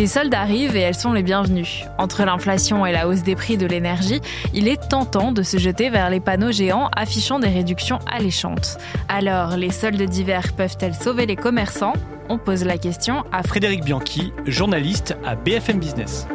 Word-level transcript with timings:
Les 0.00 0.06
soldes 0.06 0.32
arrivent 0.32 0.76
et 0.76 0.80
elles 0.80 0.94
sont 0.94 1.12
les 1.12 1.22
bienvenues. 1.22 1.84
Entre 1.98 2.24
l'inflation 2.24 2.86
et 2.86 2.90
la 2.90 3.06
hausse 3.06 3.22
des 3.22 3.36
prix 3.36 3.58
de 3.58 3.66
l'énergie, 3.66 4.22
il 4.54 4.66
est 4.66 4.88
tentant 4.88 5.30
de 5.30 5.42
se 5.42 5.58
jeter 5.58 5.90
vers 5.90 6.08
les 6.08 6.20
panneaux 6.20 6.52
géants 6.52 6.88
affichant 6.96 7.38
des 7.38 7.50
réductions 7.50 7.98
alléchantes. 8.10 8.78
Alors, 9.08 9.58
les 9.58 9.70
soldes 9.70 10.00
d'hiver 10.00 10.54
peuvent-elles 10.56 10.94
sauver 10.94 11.26
les 11.26 11.36
commerçants? 11.36 11.92
On 12.30 12.38
pose 12.38 12.64
la 12.64 12.78
question 12.78 13.24
à 13.30 13.42
Frédéric 13.42 13.84
Bianchi, 13.84 14.32
journaliste 14.46 15.18
à 15.22 15.36
BFM 15.36 15.78
Business. 15.78 16.26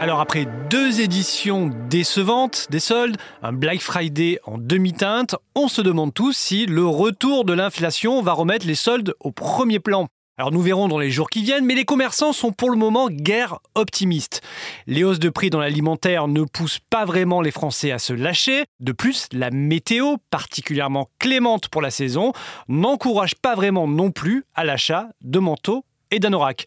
Alors 0.00 0.18
après 0.18 0.48
deux 0.68 1.00
éditions 1.00 1.70
décevantes 1.88 2.66
des 2.70 2.80
soldes, 2.80 3.18
un 3.44 3.52
Black 3.52 3.78
Friday 3.78 4.40
en 4.46 4.58
demi-teinte, 4.58 5.36
on 5.54 5.68
se 5.68 5.80
demande 5.80 6.12
tous 6.12 6.36
si 6.36 6.66
le 6.66 6.84
retour 6.84 7.44
de 7.44 7.52
l'inflation 7.52 8.20
va 8.20 8.32
remettre 8.32 8.66
les 8.66 8.74
soldes 8.74 9.14
au 9.20 9.30
premier 9.30 9.78
plan. 9.78 10.08
Alors 10.42 10.50
nous 10.50 10.60
verrons 10.60 10.88
dans 10.88 10.98
les 10.98 11.12
jours 11.12 11.30
qui 11.30 11.44
viennent, 11.44 11.64
mais 11.64 11.76
les 11.76 11.84
commerçants 11.84 12.32
sont 12.32 12.50
pour 12.50 12.70
le 12.70 12.76
moment 12.76 13.08
guère 13.08 13.60
optimistes. 13.76 14.40
Les 14.88 15.04
hausses 15.04 15.20
de 15.20 15.28
prix 15.28 15.50
dans 15.50 15.60
l'alimentaire 15.60 16.26
ne 16.26 16.42
poussent 16.42 16.80
pas 16.90 17.04
vraiment 17.04 17.42
les 17.42 17.52
Français 17.52 17.92
à 17.92 18.00
se 18.00 18.12
lâcher. 18.12 18.64
De 18.80 18.90
plus, 18.90 19.28
la 19.30 19.52
météo, 19.52 20.16
particulièrement 20.30 21.08
clémente 21.20 21.68
pour 21.68 21.80
la 21.80 21.92
saison, 21.92 22.32
n'encourage 22.66 23.36
pas 23.36 23.54
vraiment 23.54 23.86
non 23.86 24.10
plus 24.10 24.44
à 24.56 24.64
l'achat 24.64 25.10
de 25.20 25.38
manteaux 25.38 25.84
et 26.10 26.18
d'anoraks. 26.18 26.66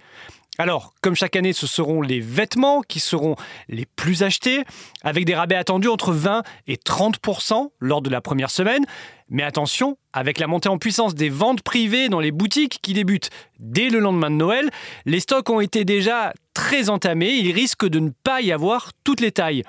Alors, 0.58 0.94
comme 1.02 1.16
chaque 1.16 1.36
année, 1.36 1.52
ce 1.52 1.68
seront 1.68 2.02
les 2.02 2.22
vêtements 2.22 2.82
qui 2.82 3.00
seront 3.00 3.36
les 3.68 3.86
plus 3.86 4.23
achetés, 4.23 4.63
avec 5.04 5.26
des 5.26 5.36
rabais 5.36 5.55
attendus 5.55 5.90
entre 5.90 6.13
20 6.13 6.44
et 6.68 6.76
30% 6.76 7.70
lors 7.80 8.02
de 8.02 8.09
la 8.09 8.22
première 8.22 8.50
semaine. 8.50 8.86
Mais 9.30 9.44
attention, 9.44 9.98
avec 10.13 10.40
la 10.40 10.48
montée 10.48 10.70
en 10.70 10.77
puissance 10.77 11.13
des 11.13 11.30
ventes 11.30 11.62
privées 11.62 12.10
dans 12.10 12.20
les 12.20 12.32
boutiques 12.32 12.80
qui 12.82 12.94
débutent 12.94 13.32
dès 13.60 13.90
le 13.90 13.99
lendemain 13.99 14.30
de 14.30 14.36
Noël, 14.36 14.70
les 15.05 15.20
stocks 15.20 15.49
ont 15.49 15.60
été 15.60 15.84
déjà 15.84 16.32
très 16.54 16.90
entamés, 16.90 17.34
il 17.34 17.51
risque 17.51 17.85
de 17.85 17.99
ne 17.99 18.12
pas 18.24 18.41
y 18.41 18.51
avoir 18.51 18.91
toutes 19.04 19.20
les 19.20 19.32
tailles. 19.32 19.63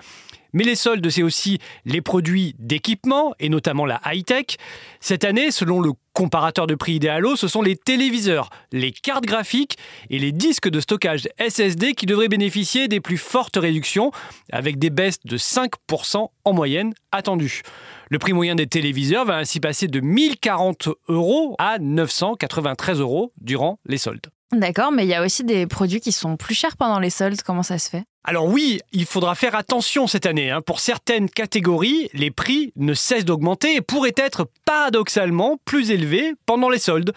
Mais 0.57 0.65
les 0.65 0.75
soldes, 0.75 1.07
c'est 1.11 1.23
aussi 1.23 1.59
les 1.85 2.01
produits 2.01 2.57
d'équipement, 2.59 3.35
et 3.39 3.51
notamment 3.51 3.85
la 3.85 4.01
high-tech. 4.07 4.57
Cette 5.01 5.25
année, 5.25 5.51
selon 5.51 5.83
le 5.83 5.93
comparateur 6.15 6.67
de 6.67 6.75
prix 6.75 6.95
Idealo, 6.95 7.37
ce 7.37 7.47
sont 7.47 7.61
les 7.61 7.77
téléviseurs, 7.77 8.49
les 8.73 8.91
cartes 8.91 9.27
graphiques 9.27 9.77
et 10.09 10.19
les 10.19 10.33
disques 10.33 10.71
de 10.71 10.81
stockage 10.81 11.29
SSD 11.39 11.93
qui 11.93 12.07
devraient 12.07 12.29
bénéficier 12.29 12.89
des 12.89 13.01
plus 13.01 13.19
fortes 13.19 13.59
réductions, 13.59 14.13
avec 14.51 14.79
des 14.79 14.89
baisses 14.89 15.21
de 15.27 15.37
5% 15.37 16.31
en 16.47 16.53
moyenne 16.55 16.95
attendues. 17.13 17.61
Le 18.09 18.19
prix 18.19 18.33
moyen 18.33 18.55
des 18.55 18.67
téléviseurs 18.67 19.27
va 19.27 19.37
ainsi 19.37 19.61
passer 19.61 19.89
de 19.89 20.01
1040 20.01 20.89
euros 21.09 21.55
à 21.59 21.79
993 21.79 23.01
euros 23.01 23.31
durant 23.43 23.79
les 23.85 23.99
soldes. 23.99 24.29
D'accord, 24.53 24.91
mais 24.91 25.05
il 25.05 25.09
y 25.09 25.15
a 25.15 25.23
aussi 25.23 25.45
des 25.45 25.67
produits 25.67 26.01
qui 26.01 26.13
sont 26.13 26.39
plus 26.39 26.55
chers 26.55 26.79
pendant 26.79 27.01
les 27.01 27.11
soldes. 27.11 27.43
Comment 27.43 27.63
ça 27.65 27.79
se 27.79 27.91
fait? 27.91 28.05
Alors 28.29 28.47
oui, 28.47 28.81
il 28.91 29.07
faudra 29.07 29.37
faire 29.37 29.55
attention 29.55 30.09
cette 30.09 30.27
année. 30.27 30.51
Hein. 30.51 30.61
Pour 30.61 30.81
certaines 30.81 31.31
catégories, 31.31 32.11
les 32.13 32.33
prix 32.33 32.73
ne 32.75 32.93
cessent 32.93 33.25
d'augmenter 33.25 33.77
et 33.77 33.81
pourraient 33.81 34.15
être 34.17 34.49
paradoxalement 34.65 35.61
plus 35.65 35.93
élevés 35.93 36.35
pendant 36.45 36.69
les 36.69 36.81
soldes. 36.81 37.13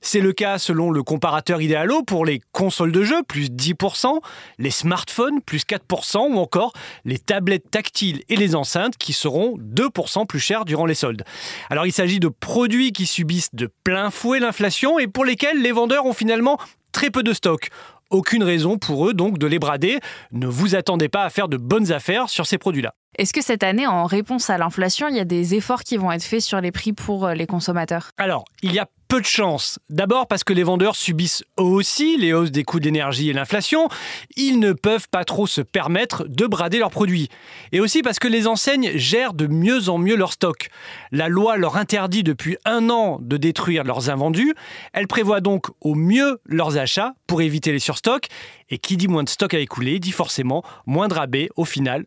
C'est 0.00 0.20
le 0.20 0.32
cas 0.32 0.56
selon 0.56 0.90
le 0.90 1.02
comparateur 1.02 1.60
Idealo 1.60 2.02
pour 2.02 2.24
les 2.24 2.40
consoles 2.52 2.92
de 2.92 3.04
jeux, 3.04 3.22
plus 3.22 3.50
10%, 3.50 4.20
les 4.58 4.70
smartphones, 4.70 5.42
plus 5.42 5.64
4%, 5.66 6.32
ou 6.32 6.38
encore 6.38 6.72
les 7.04 7.18
tablettes 7.18 7.70
tactiles 7.70 8.22
et 8.30 8.36
les 8.36 8.54
enceintes 8.54 8.96
qui 8.96 9.12
seront 9.12 9.58
2% 9.58 10.26
plus 10.26 10.40
chères 10.40 10.64
durant 10.64 10.86
les 10.86 10.94
soldes. 10.94 11.24
Alors 11.68 11.84
il 11.84 11.92
s'agit 11.92 12.20
de 12.20 12.28
produits 12.28 12.92
qui 12.92 13.04
subissent 13.04 13.54
de 13.54 13.68
plein 13.84 14.10
fouet 14.10 14.40
l'inflation 14.40 14.98
et 14.98 15.08
pour 15.08 15.26
lesquels 15.26 15.60
les 15.60 15.72
vendeurs 15.72 16.06
ont 16.06 16.14
finalement 16.14 16.58
très 16.94 17.10
peu 17.10 17.22
de 17.22 17.34
stock. 17.34 17.68
Aucune 18.08 18.44
raison 18.44 18.78
pour 18.78 19.08
eux 19.08 19.12
donc 19.12 19.38
de 19.38 19.46
les 19.46 19.58
brader. 19.58 19.98
Ne 20.32 20.46
vous 20.46 20.74
attendez 20.76 21.10
pas 21.10 21.24
à 21.24 21.30
faire 21.30 21.48
de 21.48 21.58
bonnes 21.58 21.92
affaires 21.92 22.30
sur 22.30 22.46
ces 22.46 22.56
produits-là. 22.56 22.94
Est-ce 23.16 23.32
que 23.32 23.42
cette 23.42 23.62
année, 23.62 23.86
en 23.86 24.06
réponse 24.06 24.50
à 24.50 24.58
l'inflation, 24.58 25.08
il 25.08 25.16
y 25.16 25.20
a 25.20 25.24
des 25.24 25.54
efforts 25.54 25.84
qui 25.84 25.96
vont 25.96 26.10
être 26.10 26.24
faits 26.24 26.40
sur 26.40 26.60
les 26.60 26.72
prix 26.72 26.92
pour 26.92 27.26
euh, 27.26 27.34
les 27.34 27.46
consommateurs? 27.46 28.10
Alors, 28.18 28.44
il 28.62 28.72
y 28.72 28.80
a 28.80 28.88
peu 29.06 29.20
de 29.20 29.26
chance. 29.26 29.78
D'abord 29.90 30.26
parce 30.26 30.42
que 30.42 30.52
les 30.52 30.64
vendeurs 30.64 30.96
subissent 30.96 31.44
eux 31.60 31.62
aussi 31.62 32.16
les 32.16 32.32
hausses 32.32 32.50
des 32.50 32.64
coûts 32.64 32.80
d'énergie 32.80 33.30
et 33.30 33.32
l'inflation. 33.32 33.88
Ils 34.36 34.58
ne 34.58 34.72
peuvent 34.72 35.08
pas 35.08 35.24
trop 35.24 35.46
se 35.46 35.60
permettre 35.60 36.24
de 36.26 36.46
brader 36.46 36.78
leurs 36.78 36.90
produits. 36.90 37.28
Et 37.70 37.80
aussi 37.80 38.02
parce 38.02 38.18
que 38.18 38.26
les 38.26 38.48
enseignes 38.48 38.90
gèrent 38.96 39.34
de 39.34 39.46
mieux 39.46 39.88
en 39.88 39.98
mieux 39.98 40.16
leur 40.16 40.32
stock. 40.32 40.68
La 41.12 41.28
loi 41.28 41.56
leur 41.56 41.76
interdit 41.76 42.24
depuis 42.24 42.56
un 42.64 42.90
an 42.90 43.18
de 43.20 43.36
détruire 43.36 43.84
leurs 43.84 44.10
invendus. 44.10 44.54
Elle 44.92 45.06
prévoit 45.06 45.40
donc 45.40 45.66
au 45.80 45.94
mieux 45.94 46.40
leurs 46.46 46.78
achats 46.78 47.14
pour 47.28 47.42
éviter 47.42 47.70
les 47.70 47.78
surstocks. 47.78 48.28
Et 48.70 48.78
qui 48.78 48.96
dit 48.96 49.08
moins 49.08 49.22
de 49.22 49.28
stock 49.28 49.54
à 49.54 49.58
écouler 49.58 50.00
dit 50.00 50.12
forcément 50.12 50.64
moins 50.86 51.06
de 51.06 51.14
rabais 51.14 51.50
au 51.56 51.64
final 51.64 52.06